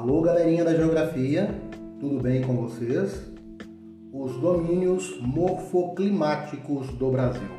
[0.00, 1.54] Alô, galerinha da geografia,
[2.00, 3.20] tudo bem com vocês?
[4.10, 7.50] Os domínios morfoclimáticos do Brasil.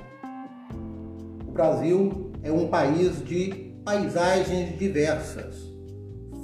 [1.48, 5.72] O Brasil é um país de paisagens diversas,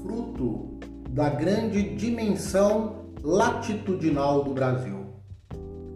[0.03, 0.77] fruto
[1.09, 4.99] da grande dimensão latitudinal do Brasil,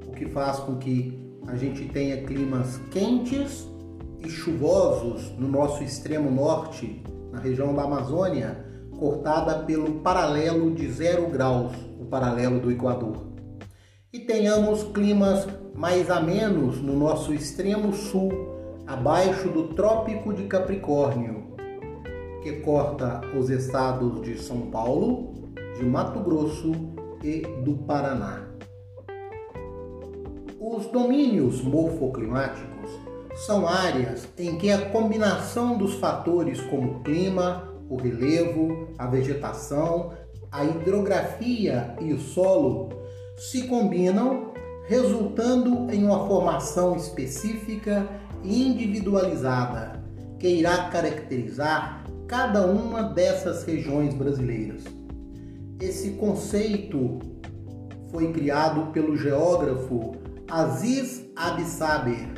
[0.07, 3.67] o que faz com que a gente tenha climas quentes
[4.17, 8.70] e chuvosos no nosso extremo norte, na região da Amazônia,
[9.01, 13.31] cortada pelo paralelo de zero graus, o paralelo do Equador.
[14.13, 18.31] E tenhamos climas mais amenos no nosso extremo sul,
[18.85, 21.47] abaixo do Trópico de Capricórnio,
[22.43, 26.71] que corta os estados de São Paulo, de Mato Grosso
[27.23, 28.49] e do Paraná.
[30.59, 32.91] Os domínios morfoclimáticos
[33.47, 40.13] são áreas em que a combinação dos fatores como clima, o relevo, a vegetação,
[40.49, 42.87] a hidrografia e o solo
[43.37, 44.53] se combinam,
[44.87, 48.07] resultando em uma formação específica
[48.43, 50.01] e individualizada
[50.39, 54.83] que irá caracterizar cada uma dessas regiões brasileiras.
[55.77, 57.19] Esse conceito
[58.09, 60.15] foi criado pelo geógrafo
[60.49, 62.29] Aziz Absaber,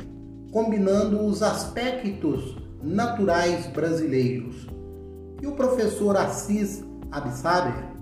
[0.50, 4.74] combinando os aspectos naturais brasileiros
[5.44, 7.92] e o professor Assis Absaber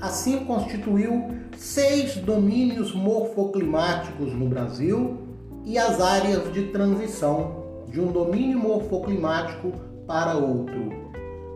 [0.00, 5.18] assim constituiu seis domínios morfoclimáticos no Brasil
[5.64, 9.72] e as áreas de transição de um domínio morfoclimático
[10.06, 10.90] para outro,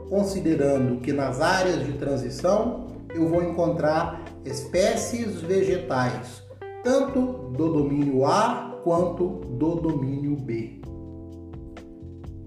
[0.08, 6.42] considerando que nas áreas de transição eu vou encontrar espécies vegetais,
[6.84, 10.80] tanto do domínio A quanto do domínio B.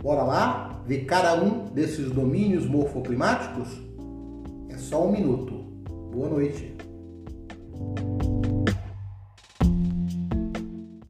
[0.02, 3.67] Bora lá ver cada um desses domínios morfoclimáticos?
[4.69, 5.53] É só um minuto.
[6.13, 6.86] Boa noite.